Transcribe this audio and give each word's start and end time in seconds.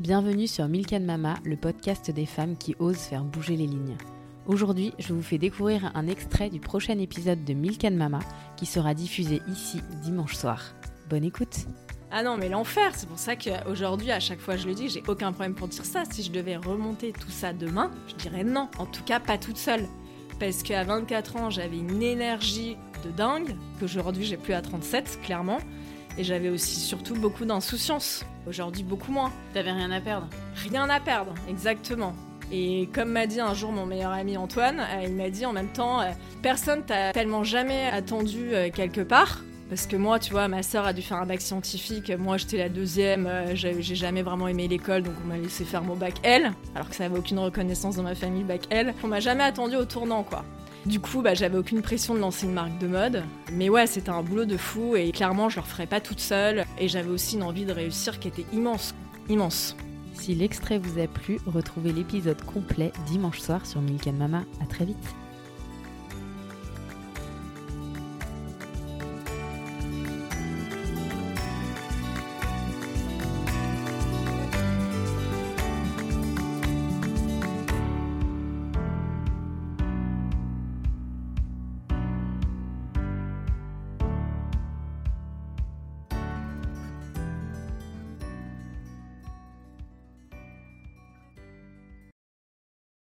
Bienvenue 0.00 0.46
sur 0.46 0.66
Milk 0.66 0.92
Mama, 0.92 1.34
le 1.44 1.58
podcast 1.58 2.10
des 2.10 2.24
femmes 2.24 2.56
qui 2.56 2.74
osent 2.78 2.96
faire 2.96 3.22
bouger 3.22 3.54
les 3.54 3.66
lignes. 3.66 3.98
Aujourd'hui, 4.46 4.94
je 4.98 5.12
vous 5.12 5.20
fais 5.20 5.36
découvrir 5.36 5.92
un 5.94 6.06
extrait 6.06 6.48
du 6.48 6.58
prochain 6.58 6.98
épisode 6.98 7.44
de 7.44 7.52
Milk 7.52 7.84
Mama 7.84 8.20
qui 8.56 8.64
sera 8.64 8.94
diffusé 8.94 9.42
ici 9.52 9.82
dimanche 10.02 10.36
soir. 10.36 10.74
Bonne 11.10 11.24
écoute 11.24 11.66
ah 12.12 12.24
non, 12.24 12.36
mais 12.36 12.48
l'enfer, 12.48 12.90
c'est 12.96 13.08
pour 13.08 13.20
ça 13.20 13.36
qu'aujourd'hui, 13.36 14.10
à 14.10 14.18
chaque 14.18 14.40
fois 14.40 14.56
je 14.56 14.66
le 14.66 14.74
dis, 14.74 14.88
j'ai 14.88 15.00
aucun 15.06 15.30
problème 15.30 15.54
pour 15.54 15.68
dire 15.68 15.84
ça. 15.84 16.02
Si 16.10 16.24
je 16.24 16.32
devais 16.32 16.56
remonter 16.56 17.12
tout 17.12 17.30
ça 17.30 17.52
demain, 17.52 17.92
je 18.08 18.14
dirais 18.14 18.42
non. 18.42 18.68
En 18.78 18.86
tout 18.86 19.04
cas, 19.04 19.20
pas 19.20 19.38
toute 19.38 19.58
seule. 19.58 19.86
Parce 20.40 20.64
qu'à 20.64 20.82
24 20.82 21.36
ans, 21.36 21.50
j'avais 21.50 21.78
une 21.78 22.02
énergie 22.02 22.76
de 23.04 23.10
dingue, 23.12 23.54
qu'aujourd'hui 23.78 24.24
j'ai 24.24 24.38
plus 24.38 24.54
à 24.54 24.60
37, 24.60 25.20
clairement. 25.22 25.58
Et 26.18 26.24
j'avais 26.24 26.48
aussi 26.48 26.80
surtout 26.80 27.14
beaucoup 27.14 27.44
d'insouciance. 27.44 28.24
Aujourd'hui, 28.46 28.82
beaucoup 28.82 29.12
moins. 29.12 29.32
T'avais 29.54 29.72
rien 29.72 29.90
à 29.90 30.00
perdre 30.00 30.28
Rien 30.68 30.88
à 30.88 31.00
perdre, 31.00 31.34
exactement. 31.48 32.14
Et 32.52 32.88
comme 32.92 33.10
m'a 33.10 33.26
dit 33.26 33.40
un 33.40 33.54
jour 33.54 33.70
mon 33.70 33.86
meilleur 33.86 34.10
ami 34.10 34.36
Antoine, 34.36 34.80
euh, 34.80 35.04
il 35.06 35.14
m'a 35.14 35.30
dit 35.30 35.46
en 35.46 35.52
même 35.52 35.68
temps, 35.68 36.00
euh, 36.00 36.10
personne 36.42 36.82
t'a 36.84 37.12
tellement 37.12 37.44
jamais 37.44 37.86
attendu 37.86 38.52
euh, 38.52 38.70
quelque 38.70 39.02
part 39.02 39.40
parce 39.70 39.86
que 39.86 39.94
moi, 39.94 40.18
tu 40.18 40.32
vois, 40.32 40.48
ma 40.48 40.64
sœur 40.64 40.84
a 40.84 40.92
dû 40.92 41.00
faire 41.00 41.18
un 41.18 41.26
bac 41.26 41.40
scientifique. 41.40 42.10
Moi, 42.18 42.36
j'étais 42.38 42.58
la 42.58 42.68
deuxième. 42.68 43.26
Euh, 43.28 43.54
j'ai 43.54 43.94
jamais 43.94 44.22
vraiment 44.22 44.48
aimé 44.48 44.66
l'école, 44.66 45.04
donc 45.04 45.14
on 45.24 45.28
m'a 45.28 45.36
laissé 45.36 45.64
faire 45.64 45.82
mon 45.82 45.94
bac 45.94 46.14
L, 46.24 46.50
alors 46.74 46.88
que 46.88 46.96
ça 46.96 47.04
n'avait 47.04 47.20
aucune 47.20 47.38
reconnaissance 47.38 47.94
dans 47.94 48.02
ma 48.02 48.16
famille, 48.16 48.42
bac 48.42 48.62
L. 48.70 48.92
On 49.04 49.06
m'a 49.06 49.20
jamais 49.20 49.44
attendu 49.44 49.76
au 49.76 49.84
tournant, 49.84 50.24
quoi. 50.24 50.44
Du 50.86 50.98
coup, 50.98 51.20
bah, 51.20 51.34
j'avais 51.34 51.58
aucune 51.58 51.82
pression 51.82 52.14
de 52.14 52.20
lancer 52.20 52.46
une 52.46 52.54
marque 52.54 52.78
de 52.78 52.86
mode. 52.86 53.22
Mais 53.52 53.68
ouais, 53.68 53.86
c'était 53.86 54.10
un 54.10 54.22
boulot 54.22 54.46
de 54.46 54.56
fou 54.56 54.96
et 54.96 55.12
clairement, 55.12 55.48
je 55.48 55.56
le 55.56 55.62
referais 55.62 55.86
pas 55.86 56.00
toute 56.00 56.20
seule. 56.20 56.64
Et 56.78 56.88
j'avais 56.88 57.10
aussi 57.10 57.36
une 57.36 57.42
envie 57.42 57.64
de 57.64 57.72
réussir 57.72 58.18
qui 58.18 58.28
était 58.28 58.46
immense. 58.52 58.94
Immense. 59.28 59.76
Si 60.14 60.34
l'extrait 60.34 60.78
vous 60.78 60.98
a 60.98 61.06
plu, 61.06 61.38
retrouvez 61.46 61.92
l'épisode 61.92 62.42
complet 62.42 62.92
dimanche 63.06 63.40
soir 63.40 63.64
sur 63.66 63.80
Milk 63.80 64.06
Mama. 64.06 64.42
À 64.62 64.66
très 64.66 64.84
vite. 64.84 64.96